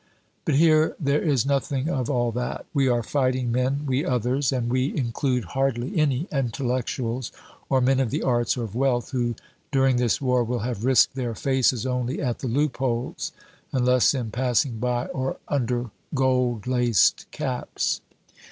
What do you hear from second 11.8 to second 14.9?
only at the loopholes, unless in passing